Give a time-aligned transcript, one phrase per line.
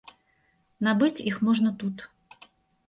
[0.89, 1.97] Набыць іх можна тут.